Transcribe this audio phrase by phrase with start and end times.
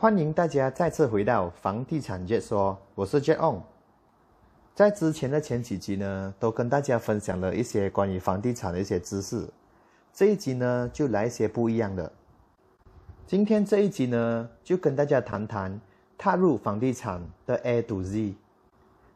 [0.00, 3.60] 欢迎大家再次回到房地产解说，我是 Jack On。
[4.72, 9.48] 在之前的前几集呢，都跟大家分享了一些关于房地产的一些知识。
[10.12, 12.12] 这一集呢，就来一些不一样的。
[13.26, 15.80] 今天这一集呢，就跟大家谈谈
[16.16, 18.36] 踏入房地产的 A to Z。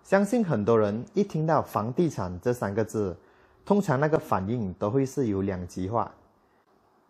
[0.02, 3.16] 相信很多人一听到房地产这三个字，
[3.64, 6.12] 通常那个反应都会是有两极化。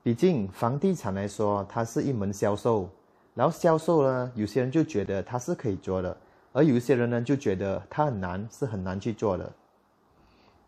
[0.03, 2.91] 毕竟房地产来说，它是一门销售。
[3.35, 6.17] 然后销售呢，有些人就觉得它是可以做的，
[6.53, 9.51] 而有些人呢就觉得它很难，是很难去做的。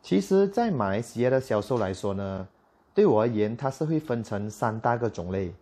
[0.03, 2.49] 其实，在马来西亚的销售来说呢，
[2.95, 5.53] 对我而言，它是会分成三大个种类。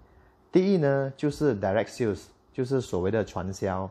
[0.50, 3.90] 第一呢，就是 direct sales，就是所谓的传销。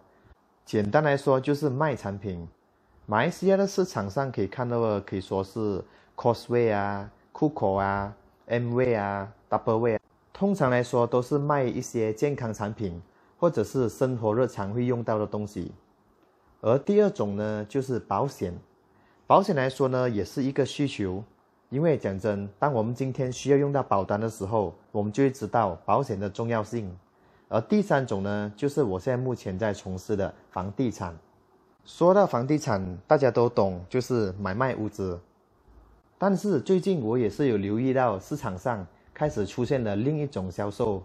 [0.66, 2.48] 简单来说，就是卖产品。
[3.06, 5.84] 马来西亚的市场上可以看到的，可以说是
[6.16, 8.14] Cosway 啊、Coco 啊、
[8.48, 10.00] Mway 啊、Doubleway。
[10.34, 13.02] 通常来说，都是卖一些健康产品，
[13.42, 15.72] 或者是生活日常会用到的东西。
[16.60, 18.54] 而第二种呢，就是保险。
[19.26, 21.24] 保险来说呢，也是一个需求。
[21.72, 26.96] 因为讲真，当我们今天需要用到保单的时候，我们就会知道保险的重要性。
[27.50, 31.18] 而第三种呢，就是我现在目前在从事的房地产。
[31.84, 35.20] 说到房地产，大家都懂，就是买卖屋子。
[36.20, 38.86] 但是最近我也是有留意到市场上。
[39.14, 41.04] 开始出现了另一种销售，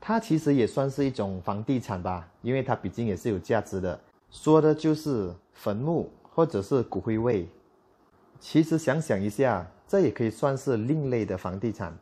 [0.00, 3.98] 它其实也算是一种房地产吧，因为它毕竟也是有价值的。
[4.30, 7.48] 说的就是坟墓或者是骨灰位。
[8.38, 11.96] 其实想想一下，这也可以算是另类的房地产。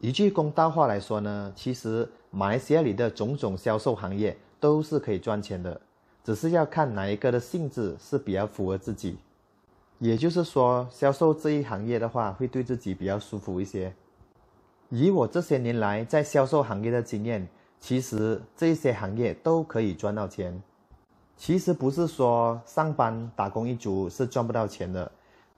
[0.00, 5.80] 一句公道话来说呢，其实马来西亚里的种种销售行业都是可以赚钱的，
[6.22, 9.16] 只是要看哪一个的性质是比较符合自己。
[10.00, 13.94] 也就是说，销售这一行业的话，会对自己比较舒服一些。
[14.90, 17.48] 以我这些年来在销售行业的经验，
[17.80, 20.62] 其实这些行业都可以赚到钱。
[21.36, 25.10] 其实不是说上班打工一族是赚不到钱的，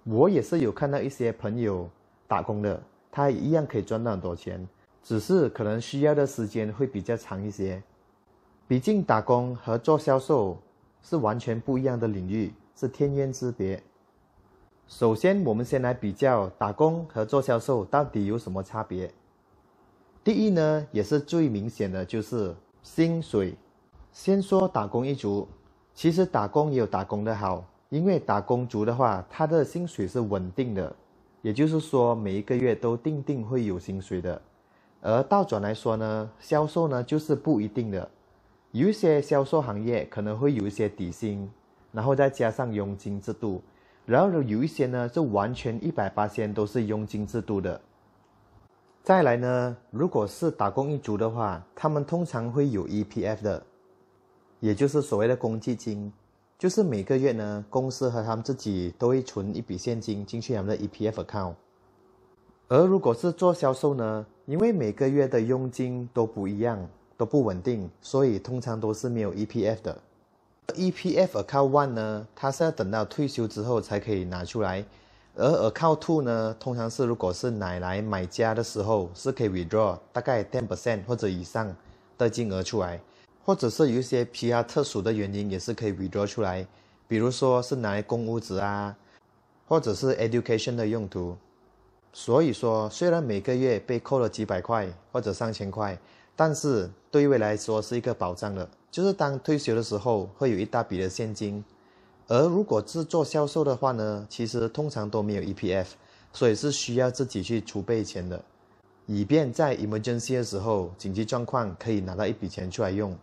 [0.04, 1.88] 我也是有看到一些朋友
[2.26, 4.66] 打工的，他一样可以赚到很多钱，
[5.02, 7.82] 只是可能需要的时间会比较长一些。
[8.66, 10.56] 毕竟打工和做销售
[11.02, 13.82] 是完全不一样的领域，是天渊之别。
[14.88, 19.12] 首先，我们先来比较打工和做销售到底有什么差别。
[20.26, 23.54] 第一呢，也是最明显的就是薪水。
[24.10, 25.46] 先说打工一族，
[25.94, 30.92] 其实打工也有打工的好，因为打工族的话，他的薪水是稳定的，
[31.42, 34.42] 也就是说每一个月都定定会有薪水的。
[35.00, 38.10] 而倒转来说呢，销售呢就是不一定的，
[38.72, 41.48] 有一些销售行业可能会有一些底薪，
[41.92, 43.62] 然后再加上佣金制度。
[44.04, 47.80] 然后有一些呢，就完全一百八千都是佣金制度的。
[49.06, 53.62] 再来呢，如果是打工一族的话，他们通常会有 EPF 的，
[54.58, 56.12] 也就是所谓的公积金，
[56.58, 61.54] 就是每个月呢，公司和他们自己都会存一笔现金进去他们的 EPF account。
[62.66, 66.84] 而如果是做销售呢，因为每个月的佣金都不一样，
[67.16, 69.96] 都不稳定，所以通常都是没有 EPF 的。
[70.74, 74.84] EPF Account One 呢，它是要等到退休之后才可以拿出来，
[75.38, 81.76] 而 Account Two 呢，通常是如果是买来买家的时候是可以 withdraw 大概 ten percent 或者以上
[82.16, 82.98] 的金额出来，
[83.44, 86.66] 或者是有一些其他特殊的原因也是可以 withdraw 出来，
[87.06, 88.96] 比如说是拿来供屋子啊，
[89.68, 91.36] 或者是 education 的用途。
[92.14, 95.98] 所以说，虽然每个月被扣了几百块或者上千块，
[96.34, 98.66] 但是对于未来说是一个保障的。
[98.90, 101.62] 就是当退休的时候会有一大笔的现金，
[102.28, 105.86] 而如果是做销售的话呢，其实通常都没有 EPF，
[106.32, 108.44] 所以是需要自己去储备钱的，
[109.06, 113.16] 以便在 emergency 的时候紧急状况可以拿到一笔钱出来用。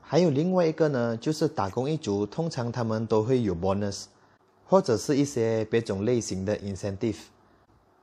[0.00, 4.04] 还有另外一个呢，就是打工一族，通常他们都会有 bonus，
[4.66, 7.16] 或者是一些别种类型的 incentive，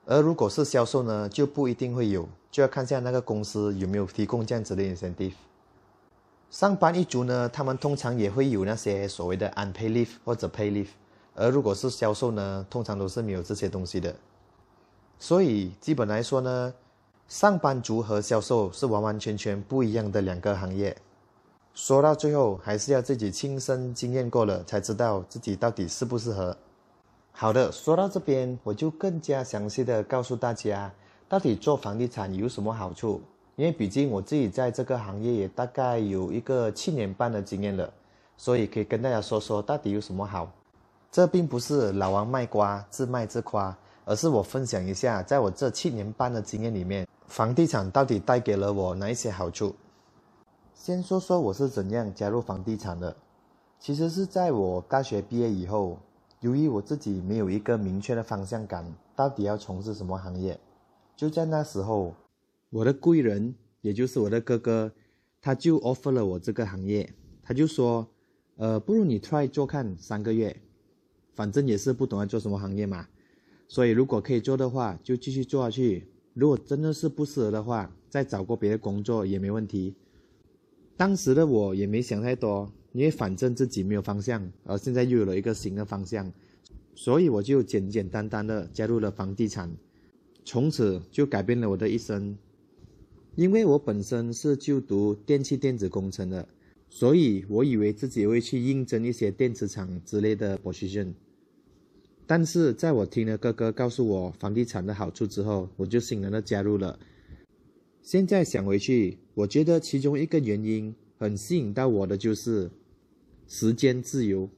[0.05, 5.33] 而如果是销售呢，就不一定会有，就要看下那个公司有没有提供这样子的 incentive。
[6.53, 10.89] 上班一族呢，他们通常也会有那些所谓的 unpaid leave 或者 paid leave，
[11.33, 14.13] 而如果是销售呢，通常都是没有这些东西的。
[15.17, 16.71] 所以基本来说呢，
[17.27, 20.95] 上班族和销售是完完全全不一样的两个行业。
[21.73, 26.55] 说到最后，还是要自己亲身经验过了才知道自己到底适不适合。
[27.31, 30.93] 好的，说到这边，我就更加详细的告诉大家，
[31.27, 33.23] 到底做房地产有什么好处。
[33.55, 37.91] 因为毕竟我自己在这个行业也大概有一个七年半的经验了，
[38.35, 40.51] 所以可以跟大家说说到底有什么好。
[41.11, 49.75] 这并不是老王卖瓜自卖自夸，而是我分享一下，在我这七年半的经验里面，房地产到底带给了我哪一些好处。
[50.73, 53.15] 先说说我是怎样加入房地产的。
[53.79, 55.99] 其实是在我大学毕业以后，
[56.39, 58.83] 由于我自己没有一个明确的方向感，
[59.15, 60.59] 到底要从事什么行业，
[61.15, 62.13] 就在那时候，
[62.73, 64.91] 我的贵人，也就是我的哥哥，
[65.39, 67.07] 他就 offer 了我这个行业。
[67.43, 68.09] 他就说，
[68.55, 70.59] 呃，不如你 try 做看三个月，
[71.35, 73.07] 反正也是不懂得做什么行业嘛。
[73.67, 76.07] 所以如果可以做的话，就继续做下去。
[76.33, 79.93] 如果真的是不适合的话，再找过别的工作也没问题。
[80.97, 86.33] 当时的我也没想太多，因为反正自己没有方向，而现在又有了一个新的方向，
[86.95, 89.71] 所以我就简简单单的加入了房地产，
[90.43, 92.35] 从此就改变了我的一生。
[93.35, 96.47] 因为我本身是就读电气电子工程的，
[96.87, 101.13] 所以我以为自己会去应征一些电子厂之类的 position。
[102.27, 106.99] 但是在我听了哥哥告诉我房地产的好处之后，我就欣然的加入了。
[108.01, 112.69] 现在想回去，我觉得其中一个原因很吸引到我的就是
[113.47, 114.49] 时间自由。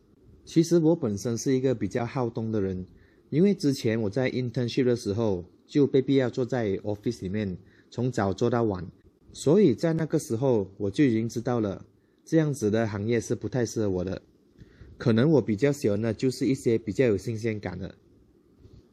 [0.44, 2.86] 其实我本身是一个比较好动的人，
[3.30, 7.58] 因为之前我在 internship 的时候就被必要坐在 office 里面，
[7.96, 8.86] 从早做到晚，
[9.32, 11.86] 所以在那个时候我就已经知道了
[12.26, 14.22] 这样子的行业是不太适合我的。
[14.98, 17.96] 可能我比较喜欢的就是一些比较有新鲜感的，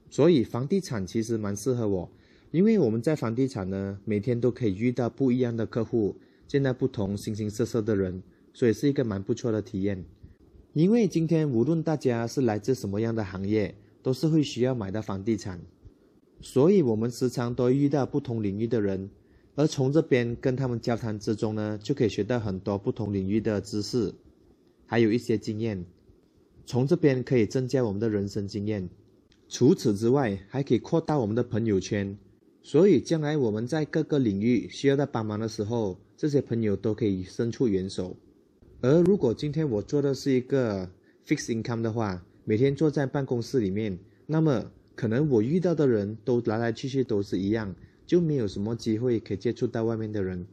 [0.08, 2.12] 所以房地产其实蛮适合我，
[2.52, 6.14] 因为我们在房地产呢，每天都可以遇到不一样的客户，
[6.46, 8.22] 见到不同形形色色的人，
[8.52, 10.04] 所以是一个蛮不错的体验。
[10.74, 15.60] 因为今天无论大家是来自什么样的行业，都是会需要买到房地产，
[16.42, 19.08] 所以我们时常都遇到不同领域的人，
[19.54, 24.12] 而从这边跟他们交谈之中呢，就可以学到很多不同领域的知识。
[24.84, 25.84] 还有一些经验，
[26.66, 28.88] 从这边可以增加我们的人生经验。
[29.48, 32.18] 除此之外，还可以扩大我们的朋友圈。
[32.62, 38.16] 所以将来我们在各个领域需要他帮忙的时候，这些朋友都可以伸出援手。
[38.80, 40.90] 而如果今天我做的是一个
[41.26, 47.74] fixed income 的话，每天坐在办公室里面，那么可能我遇到的人都来来去去都是一样，
[48.06, 50.46] 就没有什么机会可以接触到外面的人。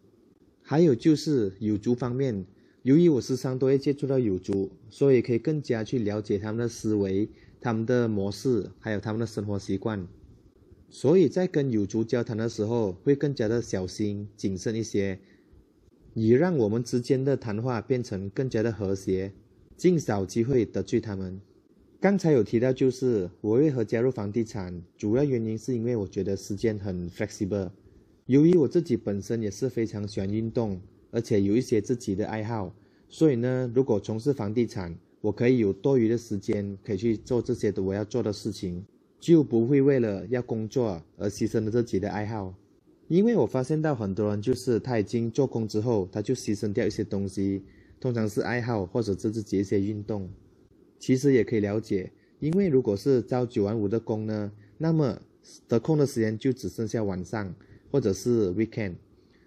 [0.62, 2.46] 还有就是有族方面。
[2.84, 7.28] 由于我时常都会接触到有族，所以可以更加去了解他们的思维、
[7.60, 10.08] 他们的模式，还有他们的生活习惯。
[10.90, 15.20] 所以在跟有族交谈的时候，会更加的小心谨慎一些，
[16.14, 19.34] 以让我们之间的谈话变成更加的和谐，
[19.76, 21.42] 尽少机会得罪他们。
[22.02, 27.70] 刚才有提到，就是我为何加入房地产，主要原因是因为我觉得时间很 flexible。
[28.26, 30.80] 由于我自己本身也是非常喜欢运动。
[31.12, 32.72] 而且有一些自己的爱好，
[33.08, 38.86] 所以呢，如果从事房地产，我可以有多余的时间可以去做这些的我要做的事情，
[39.20, 42.54] 就不会为了要工作而牺牲了自己的爱好。
[43.08, 47.64] 因为我发现到很多人就是他已经做工之后，他就牺牲掉一些东西，
[48.00, 50.30] 通常是爱好或者是自己一些运动。
[51.00, 55.20] 其实也可以了解，因为如果是朝九晚五的工呢，那么
[55.68, 57.56] 得空的时间就只剩下晚上
[57.90, 58.96] 或者是 weekend。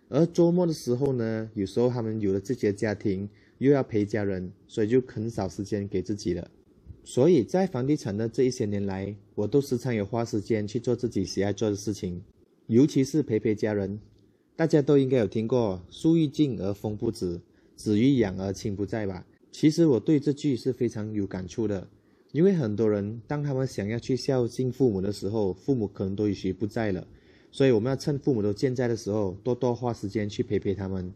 [0.09, 3.29] 而周末的时候呢，有时候他们有了自己的家庭，
[3.59, 6.51] 又要陪家人，所以就很少时间给自己了。
[7.05, 12.23] 所以在房地产的这一些年来，我都时常有花时间去做自己喜爱做的事情，
[12.67, 13.99] 尤其是陪陪家人。
[14.55, 17.41] 大家都应该有听过“树欲静而风不止，
[17.75, 19.27] 子欲养而亲不在”吧？
[19.53, 21.87] 其实我对这句是非常有感触的，
[22.33, 27.07] 因为很多人当他们想要去孝敬父母的时候，父母可能都已经不在了。
[27.51, 31.13] 所以我们要趁父母都健在的时候，多多花时间去陪陪他们。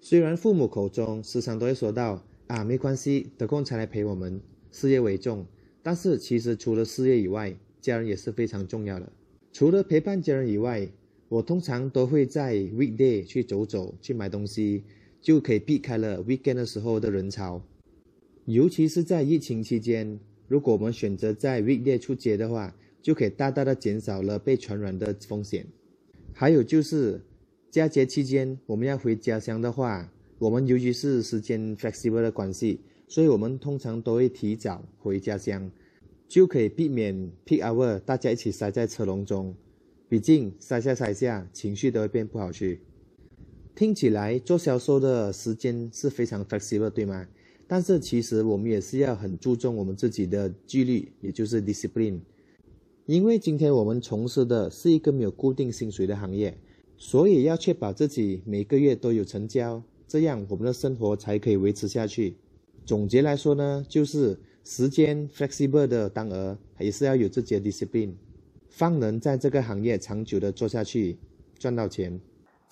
[0.00, 4.40] 虽然父母口中时常都会说到啊，没关系，得空才来陪我们，
[4.70, 5.44] 事业为重。
[5.82, 9.12] 但是其实除了事业以外，家人也是非常重要的。
[9.52, 10.88] 除了陪伴家人以外，
[11.28, 14.84] 我通常都会在 weekday 去走走，去买东西，
[15.22, 17.62] 就可以避开了 weekend 的时候的人潮。
[18.44, 25.64] 尤其是在疫情期间，如果我们选择在 weekday 出街的话，就可以大大的减少了被传染的风险。
[26.34, 27.20] 还有就是
[27.70, 35.70] 佳节期间我们要回家乡的话，我们由于是时间 flexible 的关系，所以我们通常都会提早回家乡，
[36.26, 39.54] 就可以避免 peak hour 大家一起塞在车龙中。
[40.08, 42.80] 毕竟塞下塞下，情绪都会变不好去。
[43.74, 47.26] 听起来做销售的时间是非常 flexible，对吗？
[47.66, 52.20] 但是其实我们也是要很注重我们自己的纪律，也就是 discipline。
[53.06, 56.56] 因为今天我们从事的是一个没有固定薪水的行业，
[56.98, 62.36] 所以要确保自己每个月都有成交，这样我们的生活才可以维持下去。
[62.84, 68.12] 总结来说呢，就是时间 flexible 的当儿，也是要有自己的 discipline，
[68.68, 71.16] 方能在这个行业长久的做下去，
[71.58, 72.20] 赚到钱。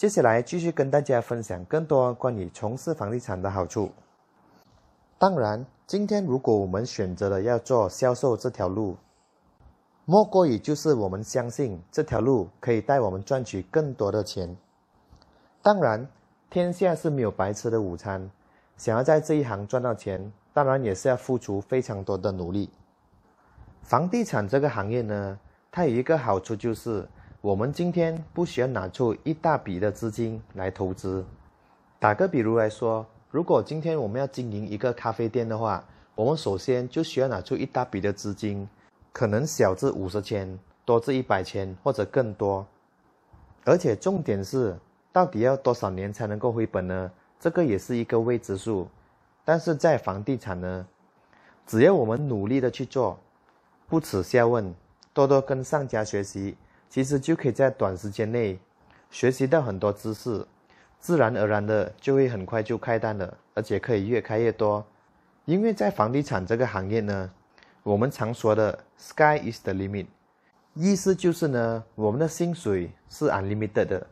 [0.00, 3.92] 接下来继续跟大家分享更多关于从事房地产的好处。
[5.18, 8.96] 当然，今天如果我们选择了要做销售这条路，
[10.06, 14.56] 莫过于就是我们相信这条路可以带我们赚取更多的钱。
[15.60, 16.08] 当然，
[16.48, 18.30] 天下是没有白吃的午餐，
[18.78, 22.70] 想要在这一行赚到钱，当然也是要付出非常多的努力。
[23.82, 25.38] 房地产这个行业呢，
[25.70, 27.06] 它有一个好处就是，
[27.42, 31.24] 我们今天不需要拿出一大笔的资金来投资。
[31.98, 35.82] 打个比如来说，如果今天我们要经营一个咖啡店的话，
[36.14, 38.68] 我们首先就需要拿出一大笔的资金。
[39.10, 42.64] 可能小至五十千，多至一百千或者更多，
[43.64, 44.78] 而且重点是，
[45.10, 47.10] 到底要多少年才能够回本呢？
[47.40, 48.86] 这个也是一个未知数。
[49.46, 50.86] 但是在房地产呢，
[51.66, 53.18] 只要我们努力的去做，
[53.88, 54.74] 不耻下问，
[55.14, 56.54] 多多跟上家学习，
[56.90, 58.58] 其实就可以在短时间内
[59.10, 60.46] 学习到很多知识，
[60.98, 64.84] 自然而然的就会很快就开单了，而且可以越开越多。
[65.46, 67.30] 因为在房地产这个行业呢。
[67.82, 70.04] 我们常说的 “sky is the limit”，
[70.74, 74.06] 意思就是呢，我们的薪水是 unlimited 的，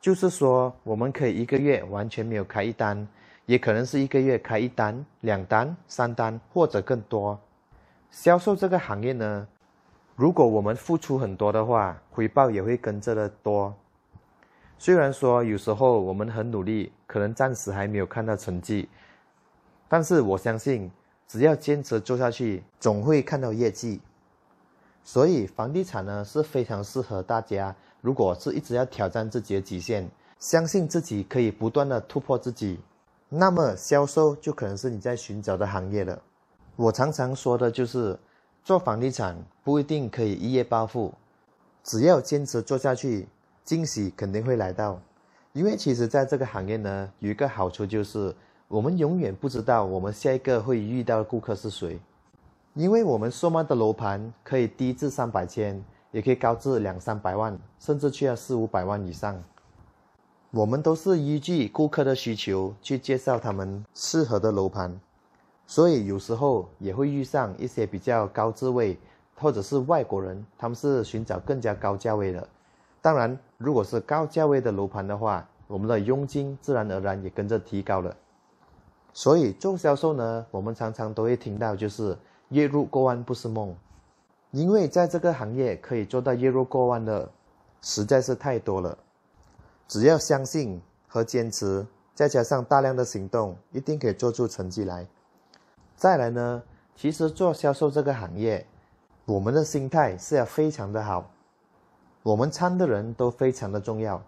[0.00, 3.06] 就是说我们可以一个月完全没有开一单，
[3.44, 7.38] 也可能是一个月开一单、两单、三单或者更多。
[8.10, 9.46] 销售这个行业呢，
[10.20, 13.74] 如果我们付出很多的话，回报也会跟着的多。
[14.78, 18.86] 虽然说有时候我们很努力，可能暂时还没有看到成绩，
[19.88, 20.90] 但是我相信。
[21.26, 24.00] 只要坚持做下去，总会看到业绩。
[25.04, 27.74] 所以房地产呢是非常适合大家。
[28.02, 30.06] 如果是一直要挑战自己的极限，
[30.38, 32.78] 相信自己可以不断的突破自己，
[33.30, 36.20] 那么销售就可能是你在寻找的行业了。
[36.76, 38.18] 我常常说的就是，
[38.62, 41.12] 做房地产不一定可以一夜暴富，
[41.82, 43.26] 只要坚持做下去，
[43.64, 45.00] 惊喜肯定会来到。
[45.52, 48.34] 因为其实在这个行业呢，有一个好处就是。
[48.68, 51.98] 我们永远不知道我们下一个会遇到的顾客是谁，
[52.74, 59.42] 因为我们售卖的楼盘可以低至三百千，也可以高至两三百万，甚至去到四五百万以上。
[60.52, 65.00] 我们都是依据顾客的需求去介绍他们适合的楼盘，
[65.70, 68.98] 所以有时候也会遇上一些比较高智位
[69.36, 72.48] 或者是外国人，他们是寻找更加高价位的。
[73.00, 78.16] 当然，如果是高价位的楼盘的话，我们的佣金自然而然也跟着提高了。
[79.12, 83.72] 所以做销售呢，我们常常都会听到，就是月入过万不是梦，
[84.50, 87.30] 因为在这个行业可以做到月入过万的，
[87.80, 88.98] 实在是太多了。
[89.86, 95.06] 只要相信和坚持，再加上大量的行动，一定可以做出成绩来。
[96.00, 96.62] 再来呢，
[96.96, 98.64] 其实做销售这个行业，
[99.26, 101.30] 我们的心态是要非常的好，
[102.22, 104.22] 我们参的人都非常的重要。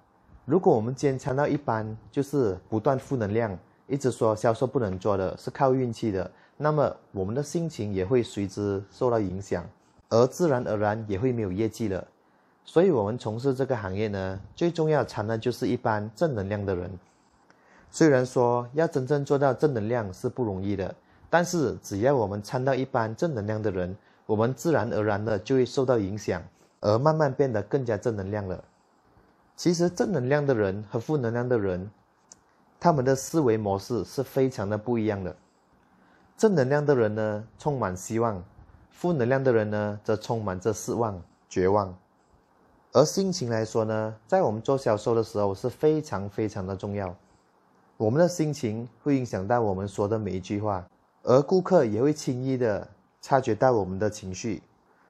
[0.45, 3.59] 如果我们今天参到一般，就是不断负能量。
[3.87, 9.65] 一直说销售不能做的是靠运气的，那么我们的心情也会随之受到影响，
[10.11, 12.07] 而自然而然也会没有业绩了。
[12.67, 16.91] 所以，我们从事这个行业呢，最重要参的就是一般正能量的人。
[17.91, 20.95] 虽然说要真正做到正能量是不容易的，
[21.33, 23.97] 但是只要我们参到一般正能量的人，
[24.27, 26.43] 我们自然而然的就会受到影响，
[26.81, 28.63] 而慢慢变得更加正能量了。
[29.57, 31.91] 其实，正能量的人和负能量的人。
[32.79, 35.35] 他们的思维模式是非常的不一样的。
[36.37, 38.43] 正能量的人呢，充满希望；
[38.91, 41.97] 负能量的人呢，则充满着失望、绝望。
[42.93, 47.17] 而心情来说呢，在我们做销售的时候是非常非常的重要。
[47.97, 50.85] 我们的心情会影响到我们说的每一句话，
[51.23, 52.89] 而顾客也会轻易的
[53.21, 54.63] 察觉到我们的情绪。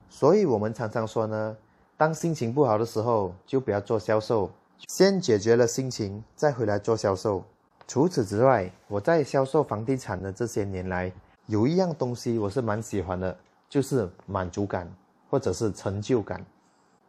[0.09, 1.57] 所以，我们常常说呢，
[1.97, 4.51] 当心情不好的时候，就不要做销售，
[4.89, 7.43] 先解决了心情，再回来做销售。
[7.89, 11.13] 除此之外，我在销售房地产的这些年来，
[11.47, 13.37] 有一样东西我是蛮喜欢的，
[13.69, 14.91] 就是满足感
[15.31, 16.45] 或者是成就感。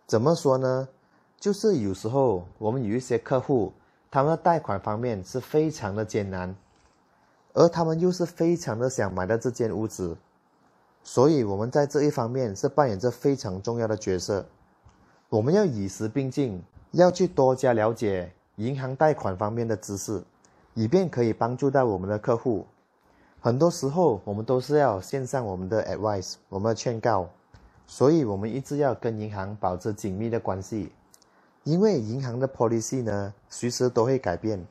[0.07, 0.87] 怎么说呢？
[1.39, 3.73] 就是有时候我们有一些客户，
[4.09, 6.55] 他们的贷款方面是非常的艰难，
[7.53, 10.17] 而他们又是非常的想买到这间屋子，
[11.03, 14.45] 所以我们在这一方面是扮演着非常重要的角色。
[15.29, 20.23] 我们要与时并进，要去多加了解银行贷款方面的知识。
[20.75, 22.65] 以便可以帮助到我们的客户，
[23.39, 27.29] 很多时候我们都是要献上我们的 advice，我们的劝告，
[27.85, 30.91] 所以我们一直要跟银行保持紧密的关系，
[31.63, 34.65] 因为银行的 policy 呢，随时都会改变，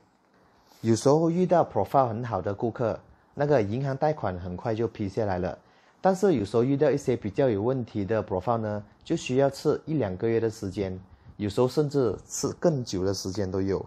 [0.83, 2.99] 有时候遇到 profile 很好的顾客，
[3.35, 5.57] 那个银行贷款很快就批下来了，
[6.01, 10.99] 但是有时候遇到一些比较有问题的 profile 呢，就需要吃一两个月的时间，
[11.37, 13.85] 有时候甚至是更久的时间都有。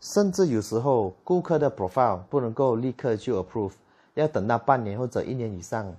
[0.00, 3.74] 甚至有时候顾客的 profile 不能够立刻就 approve，
[4.14, 5.94] 要等到半年或者一年以上，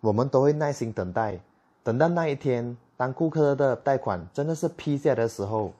[0.00, 1.40] 我们都会耐心等待，
[1.82, 5.72] 等到那一天，当顾客的贷款真的是批下的时候，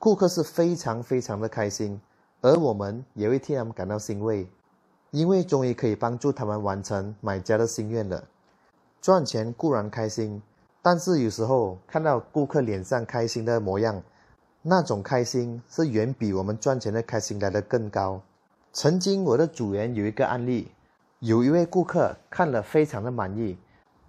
[0.00, 2.00] 顾客是非常非常的开心，
[2.40, 4.46] 而我们也会替他们感到欣慰，
[5.10, 8.22] 因为终于可以帮助他们完成买家的心愿了。
[9.00, 10.42] 赚钱固然开心，
[10.82, 14.02] 但是有时候看到顾客脸上开心的模样。
[14.60, 18.20] 那种开心是远比我们赚钱的开心来的更高。
[18.72, 20.68] 曾经我的组员有一个案例，
[21.20, 23.56] 有一位顾客看了非常的满意，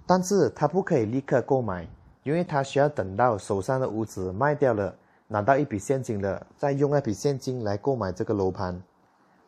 [0.05, 1.87] 但是他不可以立刻购买，
[2.23, 4.93] 因为他需要等到手上的屋子卖掉了，
[5.31, 8.81] 拿到一笔现金了，再用那笔现金来购买这个楼盘。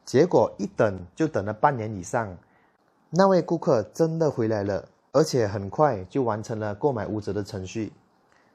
[0.06, 2.38] 结果一等就等了半年以上，
[3.10, 7.92] 那位顾客真的回来了，而且很快就完成了购买屋子的程序。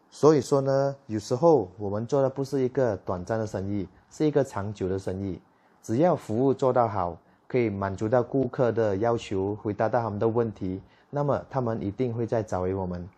[0.09, 5.41] 所以说呢，有时候我们做的不是一个短暂的生意，是一个长久的生意。
[5.83, 7.19] 只要服务做到好，
[7.49, 10.81] 可以满足到顾客的要求，回答到他们的问题，
[11.11, 13.09] 那么他们一定会再找回我们。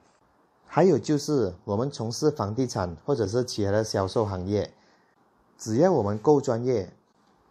[0.70, 4.70] 还有就是，我们从事房地产或者是其他的销售行业，
[5.56, 6.92] 只要我们够专业，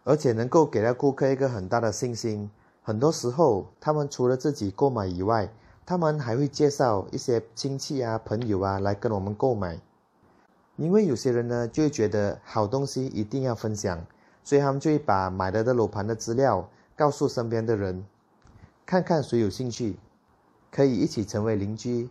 [0.04, 2.48] 而且能够给到顾客一个很大的信心，
[2.80, 5.52] 很多时候他们除了自己购买以外，
[5.84, 9.80] 他们还会介绍一些亲戚啊、朋友啊来跟我们购买，
[10.76, 14.00] 因为有些人呢就会觉得好东西一定要分享，
[14.44, 18.06] 所以他们就会把买了的楼盘的资料告诉身边的人，
[18.86, 19.98] 看看谁有兴趣，
[20.70, 22.08] 可以一起成为邻居。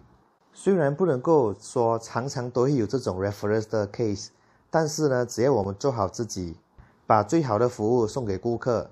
[0.59, 4.29] 虽然不能够说常常都会有这种 reference 的 case，
[4.71, 6.57] 但是呢，只要我们做好自己，
[7.05, 8.89] 把最好的服务送给顾客，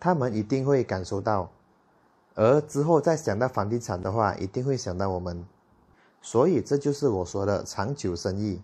[0.00, 1.50] 他们一定会感受到。
[2.34, 5.44] 而之后再想到房地产的话，一定会想到我们，
[6.22, 8.62] 所以这就是我说的长久生意。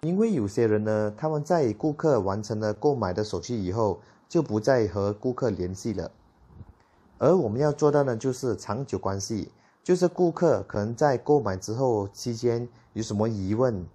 [0.00, 6.10] 因为有些人呢，他们在顾客完成了购买的手续以后，就不再和顾客联系了。
[7.18, 9.52] 而我们要做到呢，就是长久关系，
[9.88, 13.86] 就是顾客可能在购买之后期间有什么疑问，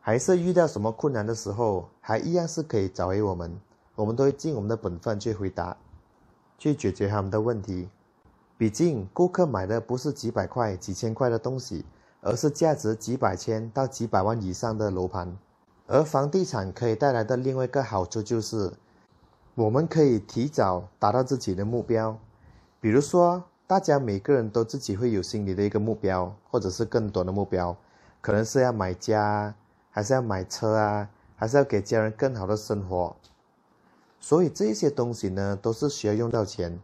[0.00, 3.54] 还是遇到什么困难的时候，还一样是可以找回我们，
[3.94, 5.76] 我们都会尽我们的本分去回答，
[6.56, 7.90] 去解决他们的问题。
[8.56, 11.84] 毕竟，顾客买的不是几百块、几千块的东西，
[12.22, 15.36] 而是价值几百千到几百万以上的楼盘。
[15.86, 18.72] 而房地产可以带来的另外一个好处就是，
[19.54, 22.16] 我们可以提早达到自己的目标。
[22.80, 27.74] 比如说，大家每个人都自己会有心里的一个目标，或者是更多的目标，
[28.20, 29.54] 可能是要买家，
[29.90, 33.16] 还是要买车啊，还是要给家人更好的生活。
[34.20, 36.78] 所以这些东西呢，都是需要用到钱。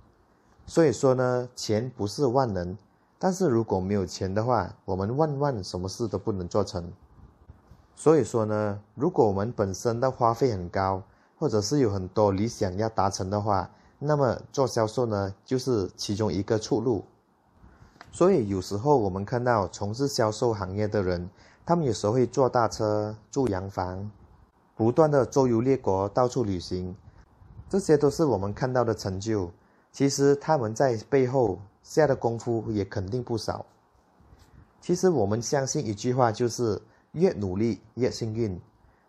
[0.64, 2.78] 所以说呢，钱不是万能，
[3.18, 6.90] 但是如果没有钱的话，我们万万什么事都不能做成。
[7.94, 11.02] 所以说呢，如果我们本身的花费很高，
[11.38, 13.70] 或者是有很多理想要达成的话，
[14.02, 17.04] 那么做销售呢，就是其中一个出路。
[18.10, 21.28] 所以有时候我们看到从事销售行业的人，
[21.66, 24.10] 他们有时候会坐大车、住洋房，
[24.74, 26.96] 不断的周游列国、到处旅行，
[27.68, 29.50] 这些都是我们看到的成就。
[29.92, 33.64] 其实他们在背后下的功夫也肯定不少。
[34.80, 36.80] 其实我们相信一句话，就是
[37.12, 38.58] 越努力越幸运。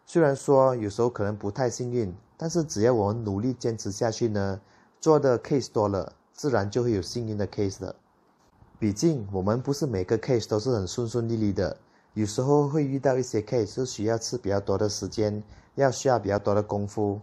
[0.05, 4.59] 虽然说有时候可能不太幸运，但是只要我们努力坚持下去呢，
[5.01, 7.95] 做的 case 多了，自然就会有幸运的 case 的。
[8.77, 11.75] 毕竟我们不是每个 case 都是很顺顺利利的，
[12.13, 15.41] 有时候会遇到一些 case 是需要吃比较多的时间，
[15.73, 17.19] 要需要比较多的功夫。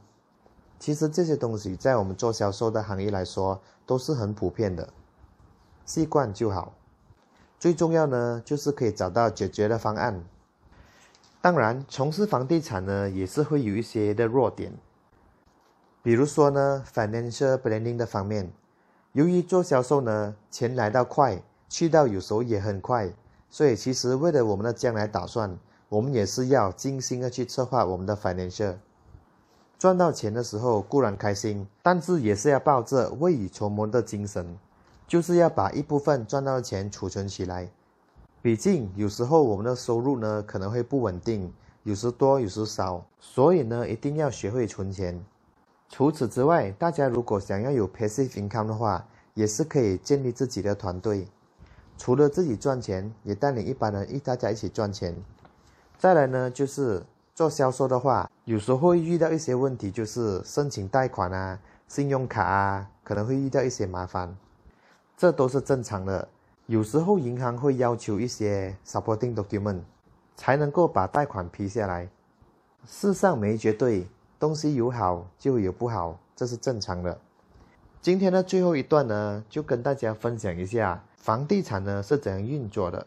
[0.81, 4.89] 其实这些东西在我们做销售的行业来说都是很普遍的，
[5.87, 6.73] 习惯就好。
[7.61, 10.25] 最重要呢，就是可以找到解决的方案。
[11.41, 14.73] 当然，从事房地产呢，也是会有一些的弱点。
[16.09, 18.51] 比如说呢，financial planning 的方面，
[19.13, 23.13] 由于做销售呢，钱来到快，去到有时候也很快，
[23.51, 25.59] 所以其实为了我们的将来打算，
[25.91, 28.77] 我们也是要精心的去策划我们的 financial。
[29.79, 34.57] 赚到钱的时候固然开心，但是也是要抱着未雨绸缪的精神，
[35.07, 37.71] 就是要把一部分赚到的钱储存起来。
[38.41, 45.23] 毕竟有时候我们的收入呢可能会不稳定，有时多有时少，所以呢一定要学会存钱。
[45.89, 51.27] 除此之外，大家如果想要有 passive income 的话，也是可以建立自己的团队，
[51.97, 55.15] 除了自己赚钱，也带领一般人一大家一起赚钱。
[55.99, 57.03] 再来呢就是。
[57.39, 64.37] 做销售的话，有时候会遇到一些问题，就是申请贷款啊、信用卡啊，可能会遇到一些麻烦，
[65.17, 66.27] 这都是正常的。
[66.67, 69.83] 有时候银行会要求一些 supporting document，
[70.35, 72.09] 才能够把贷款批下来。
[72.85, 77.19] 世上没绝对，东西有好就有不好，这是正常的。
[78.01, 83.05] 今天的最后一段呢，就跟大家分享一下房地产呢是怎样运作的。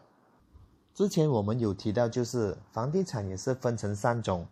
[0.94, 4.46] 之前我们有提到，就是房地产也是分成三种。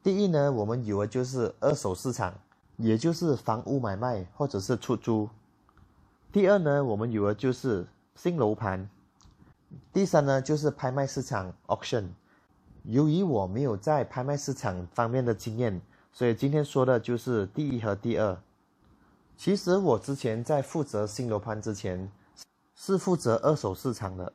[0.00, 2.32] 第一呢，我们有的就是二手市场，
[2.76, 5.28] 也就是房屋买卖或者是出租。
[6.30, 7.84] 第二呢，我们有的就是
[8.14, 8.88] 新楼盘。
[9.92, 12.04] 第三呢，就是拍卖市场 auction。
[12.84, 15.78] 由于我没有在拍卖市场方面的经验，
[16.18, 18.36] 所以今天说的就是第一和第二。
[19.36, 22.10] 其实我之前在负责新楼盘之前，
[22.74, 24.32] 是负责二手市场的，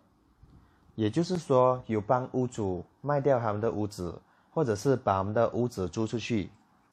[0.96, 4.22] 也就是说有帮屋主卖掉他们的屋子。
[4.54, 6.50] 或者是把我们的屋子租出去，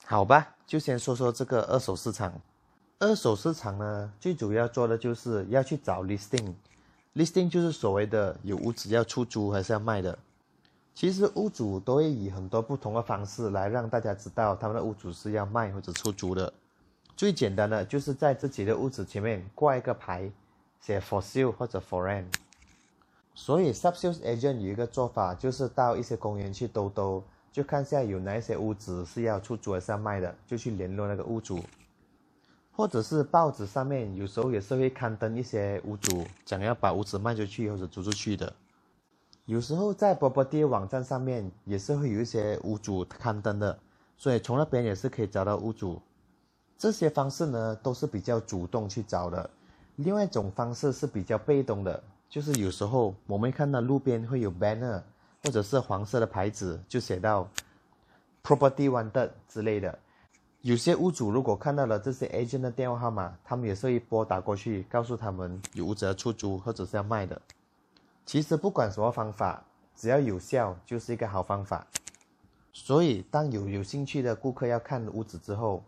[0.06, 2.32] 好吧，就先说说这个二手市场。
[2.98, 10.18] 二手市场呢，最主要做的就是要去找 listing，listing 就是所谓的有屋子要出租还是要卖的。
[10.94, 16.52] 其实屋主都会以很多不同的方式来让大家知道他们的屋主是要卖或者出租的。
[17.16, 20.30] 最简单的就是在自己的屋子前面挂一个牌，
[20.80, 22.26] 写 for sale 或者 for rent。
[23.34, 27.22] 所以 subsales agent 有一个做法，就是到一些公园去兜兜。
[27.52, 31.58] 就看下有哪一些屋子是要出租还是要卖的，就去联络那个屋主，
[32.70, 38.52] 或者是报纸上面有时候也是会刊登一些屋主想要把屋子卖出去或者租出去的。
[39.50, 43.76] 有时候在 property 网站上面也是会有一些屋主刊登的，
[44.16, 46.00] 所以从那边也是可以找到屋主。
[46.78, 49.50] 这些方式呢都是比较主动去找的。
[49.96, 55.02] 另外一种方式是比较被动的，就是有时候我们看到路边会有 banner。
[55.42, 57.48] 或者是黄色的牌子，就写到
[58.44, 59.98] “property wanted” 之类的。
[60.60, 67.40] 有些屋主如果看到了这些 agent 的电话号码，他们也是会拨打过去，告诉他们有屋子要出租或者是要卖的。
[68.30, 69.60] 其实不管什么方法，
[69.96, 71.84] 只要有效，就是一个好方法。
[72.72, 75.82] 所以，当有有兴趣的顾客要看屋子之后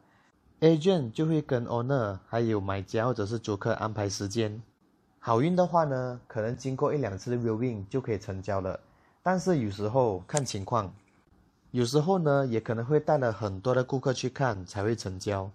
[0.58, 4.60] ，agent 就会跟 owner 还有买家或者是租客安排时间。
[5.20, 8.80] 好运的话呢，可能经过一两次的 viewing 就可以成交了。
[9.22, 10.92] 但是有时候看情况，
[11.70, 15.48] 有时候呢也可能会带了很多的顾客去看才会成交。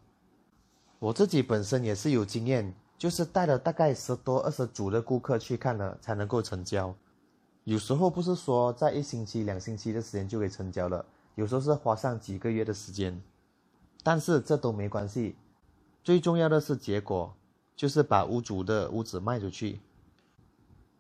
[1.00, 6.96] 我自己本身也是有经验，就是带了大概十多二十组的顾客去看了才能够成交。
[7.64, 11.06] 有时候不是说在一星期两星期的时间就可以成交了，
[11.36, 13.22] 有时候是花上几个月的时间。
[14.04, 15.36] 但是这都没关系，
[16.04, 17.34] 最重要的是结果，
[17.76, 19.80] 就是把屋主的屋子卖出去。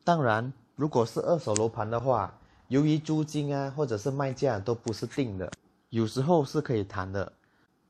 [0.03, 5.49] 当然，如果是二手楼盘的话，由于租金啊，或者是卖价都不是定的，
[5.89, 7.31] 有时候是可以谈的，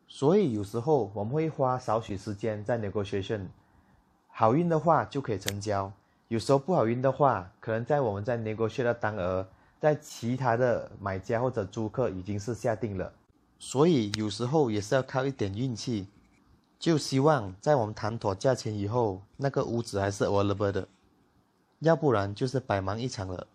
[0.07, 3.39] 所以有时候我们会花少许时间在每个学区。
[4.39, 5.91] 好运的话就可以成交，
[6.27, 9.47] 有时候不好运的话，可能在我们在 negotiate 的当额，
[9.79, 13.11] 在其他的买家或者租客已经是下定了，
[13.57, 16.05] 所以有时候也是要靠一点运气。
[16.77, 20.87] 就希望在我们谈妥价钱以后，那个屋子还是 available 的，
[21.79, 23.47] 要不然就是白忙一场了。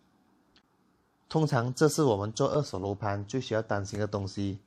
[1.28, 4.58] 通常这是我们做二手楼盘最需要担心的东西，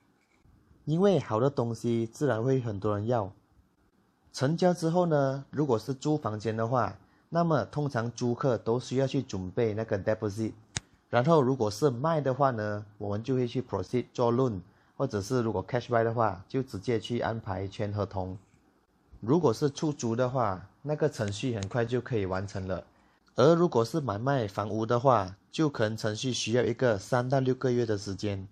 [0.86, 3.34] 因为好的东西自然会很多人要。
[4.36, 6.94] 成交之后呢，如果是租房间的话，
[7.30, 10.52] 那么通常租客都需要去准备那个 deposit。
[11.10, 14.60] 然后如果是卖的话呢，我们就会去 proceed 做 loan，
[14.98, 18.38] 或者是如果 cash buy 的话，就直接去安排签合同。
[19.22, 22.84] 如果是出租的话，那个程序很快就可以完成了。
[23.36, 28.46] 而如果是买卖房屋的话，就可能程序需要一个三到六个月的时间。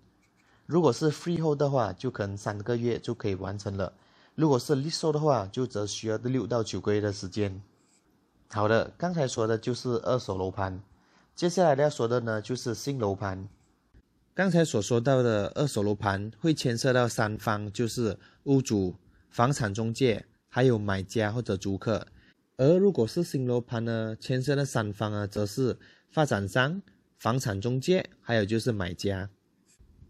[0.64, 3.92] 如果是 freehold 的话，就可能三个月就可以完成了。
[4.34, 7.62] 如果是 leasehold 的话，就则需要六到九个月的时间。
[8.48, 10.82] 好的，刚才说的就是二手楼盘，
[11.34, 13.48] 接下来要说的呢就是新楼盘。
[14.34, 18.96] 刚才所说到的二手楼盘会牵涉到三方，就是屋主、
[19.30, 22.04] 房产中介，还有买家或者租客。
[22.56, 25.78] 而如果是新楼盘呢，牵涉的三方啊，则是
[26.10, 26.82] 发展商、
[27.18, 29.30] 房产中介，还有就是买家。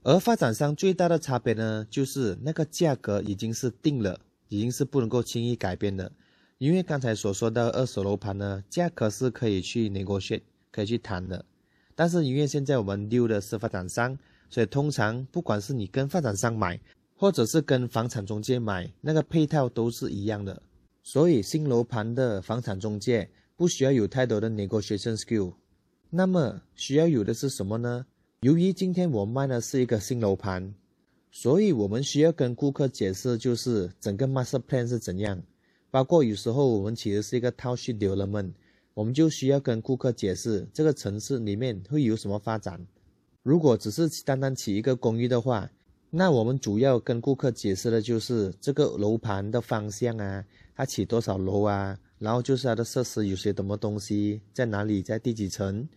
[0.06, 6.12] 而发展商最大的差别呢，就是那个价格已经是定了，已经是不能够轻易改变的。
[6.58, 11.42] 因为刚才所说的二手楼盘呢，价格是可以去 negotiate，可以去谈的。
[11.94, 14.18] 但是因为现在我们丢的是发展商，
[14.50, 16.78] 所以通常不管是你跟发展商买，
[17.16, 20.62] 或者是跟房产中介买，那个配套都是一样的。
[21.02, 25.54] 所以新楼盘的房产中介不需要有太多的 negotiation skill，
[26.10, 28.04] 那么需要有的是什么呢？
[28.44, 30.74] 由于今天我卖的是一个新楼盘，
[31.30, 35.42] 所以我们需要跟顾客解释，就是整个 master plan 是怎样。
[35.90, 38.52] 包括有时候我们其实是一个 township development，
[38.92, 42.86] 我们就需要跟顾客解释这个城市里面会有什么发展。
[43.42, 45.70] 如果只是单单起一个公寓的话，
[46.10, 50.44] 那我们主要跟顾客解释的就是这个楼盘的方向啊，
[50.76, 55.88] 它起多少楼啊，然后就是它的设施有些什么东西，在哪里，在第几层，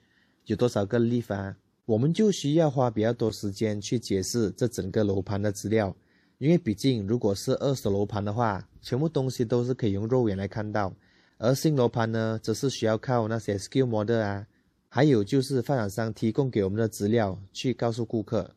[0.45, 1.53] 有多少个立方，
[1.87, 5.95] 我们就需要花比较多时间去解释这整个楼盘的资料，
[6.37, 10.93] 因为毕竟如果是二手楼盘的话，全部东西都是可以用肉眼来看到，
[11.37, 14.45] 而新楼盘呢，则是需要靠那些 skill model 啊，
[14.89, 18.53] 还有就是发展商提供给我们的资料去告诉顾客。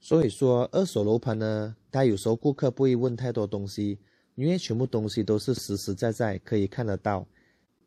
[0.00, 3.98] 所以说，二手楼盘呢，它有时候顾客不会问太多东西，
[4.36, 7.26] 因为全部东西都是实实在在可以看得到。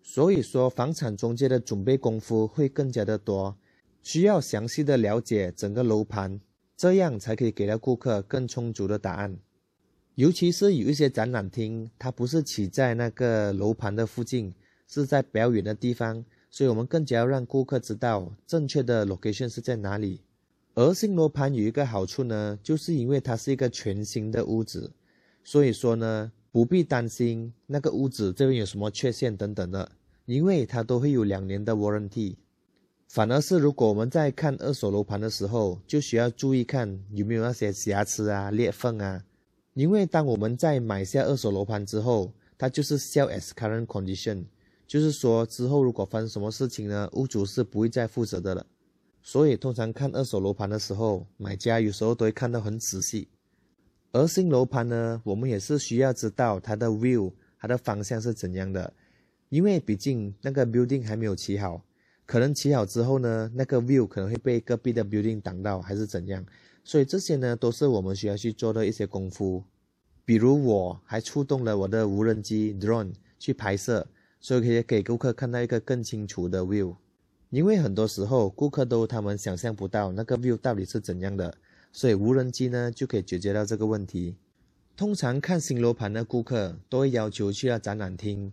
[0.03, 3.57] 所以说，房产中介的准备功夫会更加的多，
[4.03, 6.39] 需要详细的了解整个楼盘，
[6.75, 9.37] 这样才可以给到顾客更充足的答案。
[10.15, 14.53] 尤其是有一些展览厅，它不是起在那个楼盘的附近，
[14.87, 20.19] 是在比较远的地方，所以我们更加要让顾客知道正确的 location 是在哪里。
[20.75, 24.91] 而新楼盘有一个好处呢，就是因为它是一个全新的屋子，
[25.43, 29.91] 所以说呢，不必担心那个屋子这边有什么缺陷等等的，
[30.25, 32.35] 因为它都会有两年的 warranty。
[33.13, 39.23] 反而是如果我们在看二手楼盘的时候，就需要注意看有没有那些瑕疵啊、裂缝啊，
[39.75, 44.45] 因为当我们在买下二手楼盘之后，它就是 sell as current condition，
[44.87, 48.65] 就是说之后如果发生什么事情呢，屋主是不会再负责的了。
[49.21, 53.27] 所以，通常看二手楼盘的时候，买家有时候都会看得很仔细。
[54.11, 58.91] 而新楼盘呢，我们也是需要知道它的 view，它的方向是怎样的。
[59.49, 61.79] 因为毕竟那个 building 还没有起好，
[62.33, 66.43] 可能起好之后呢，那个 view 可能会被隔壁的 building 挡到，还是怎样。
[66.83, 69.63] 所以这些呢，都是我们需要去做的一些功夫。
[70.25, 74.07] 比如我还出动了我的无人机 drone 去拍摄，
[74.41, 76.95] 所以可以给顾客看到一个更清楚的 view。
[77.51, 81.55] 因为很多时候顾客都他们想象不到那个 view 到底是怎样的，
[81.91, 84.35] 所以无人机呢就可以解决到这个问题。
[84.97, 88.51] 通常看新楼盘的顾客都会要求去到展览厅，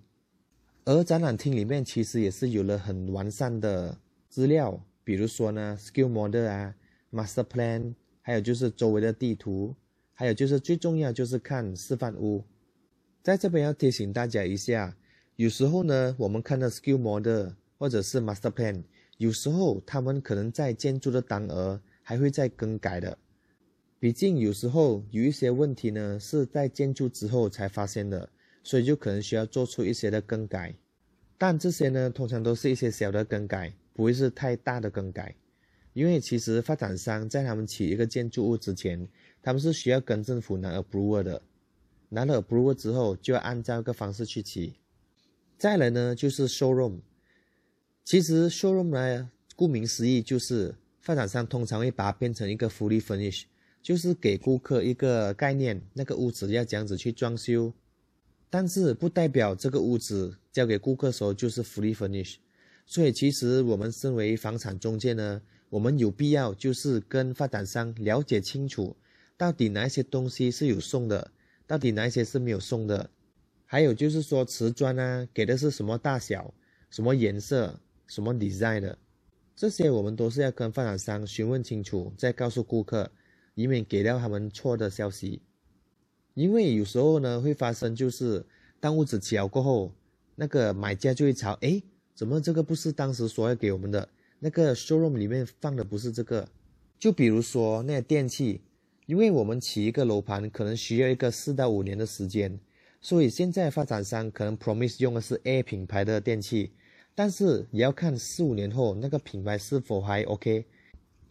[0.91, 3.97] 而展览厅里面其实也是有了很完善的
[4.29, 6.75] 资料，比如说呢 skill model 啊
[7.13, 9.73] ，master plan，还有就是周围的地图，
[10.15, 12.43] 还有就是最重要就是看示范屋。
[13.23, 14.97] 在这边要提醒大家一下，
[15.37, 17.53] 有时候呢我们看到 skill model。
[17.79, 18.83] 或者是 master plan，
[19.17, 23.17] 有时候他们可能在建筑的当额还会再更改的，
[23.99, 28.29] 毕竟有时候有一些问题呢是在建筑之后才发现的，
[28.63, 30.75] 所以就可能需要做出一些的更改。
[31.39, 35.35] 但这些呢通常都是一些小的更改，不会是太大的更改。
[35.93, 39.09] 因为其实发展商在他们起一个建筑物之前，
[39.43, 41.43] 他们是需要跟政府拿 approval 的，
[42.09, 44.75] 拿了 approval 之后就要按照一个方式去起。
[45.59, 47.01] 再来呢就是 showroom。
[48.05, 53.45] 其实 showroom 呢，顾名思义就是发展商通常会把它变成一个 fully furnish，
[53.83, 57.73] 就是给顾客一个概念，那个屋子要这样子去装修，
[58.51, 62.35] 但是不代表这个屋子交给顾客时候就是 fully furnish。
[62.85, 68.95] 所以其实我们身为房产中介呢，我们有必要就是跟发展商了解清楚，
[69.39, 71.31] 到底哪一些东西是有送的，
[71.67, 73.09] 到底哪一些是没有送的，
[73.65, 76.53] 还有就是说瓷砖啊，给的是什么大小，
[76.91, 77.81] 什么颜色。
[78.11, 78.99] 什么 design 的，
[79.55, 83.09] 这些我们都是要跟发展商询问清楚，再告诉顾客，
[83.55, 85.41] 以免给到他们错的消息。
[86.41, 88.43] 因为有时候呢会发生，就是
[88.81, 89.93] 当屋子起好过后，
[90.37, 91.83] 那个买家就会吵，哎，
[92.15, 94.09] 怎么这个不是当时说要给我们的？
[94.39, 96.49] 那个 showroom 里面放的不是这个。
[96.99, 98.63] 就比如说那电器，
[99.05, 102.59] 因为我们起一个楼盘可能需要一个四到五年的时间，
[103.03, 106.71] 所以现在发展商可能 promise 用的是 A 品牌的电器。
[107.15, 110.65] 但是也要看四五年后那个品牌是否还 OK。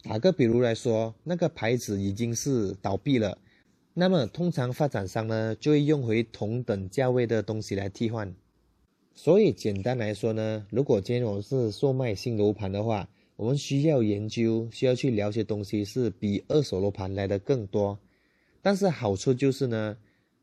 [0.04, 3.36] 打个比如来说，那个牌子已经是倒闭了，
[4.00, 8.34] 那么通常发展商呢就会用回同等价位的东西来替换。
[9.14, 17.98] 所以简单来说呢，如果今天我是售卖新楼盘的话，我们需要研究、需要去了解东西是比二手楼盘来的更多。
[18.62, 19.94] 但是好处就是呢，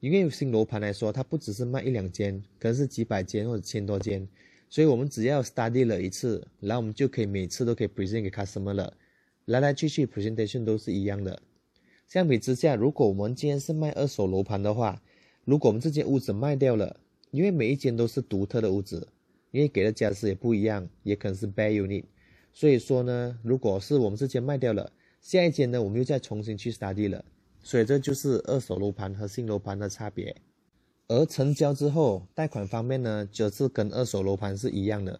[0.01, 4.27] 因为新楼盘来说，它不只是卖一两间，可能是几百间或者千多间。
[4.69, 8.93] 所以我们只要 study 了一次，然后我们就可以每次都可以 present 给 customer 了，
[9.45, 11.41] 来来去去 presentation 都是一样的。
[12.07, 15.01] 相比之下，如果我们今天是卖二手楼盘的话，
[15.43, 19.05] 如果我们这间屋子卖掉了，因为每一间都是独特的屋子，
[19.51, 22.05] 因为给的价值也不一样，也可能是 bad unit，
[22.53, 24.89] 所以说呢，如果是我们这间卖掉了，
[25.19, 27.25] 下一间呢我们又再重新去 study 了，
[27.61, 30.33] 所以这就是二手楼盘和新楼盘的差别。
[31.09, 35.19] 而成交之后，贷款方面呢，就是跟二手楼盘是一样的，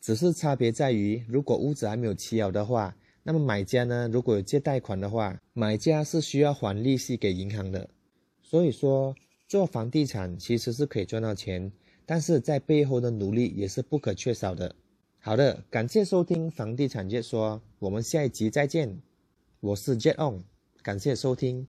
[0.00, 7.88] 只是差别在于，如果屋子还没有起好的话，那么买家呢，如果有借贷款的话，买家是需要还利息给银行的。
[8.42, 9.14] 所以说，
[9.48, 11.70] 做房地产其实是可以赚到钱，
[12.04, 14.74] 但是在背后的努力也是不可缺少的。
[15.20, 19.00] 好的，感谢收听房地产界说，我们下一集再见。
[19.60, 20.42] 我是 Jet On，
[20.82, 21.60] 感谢收听。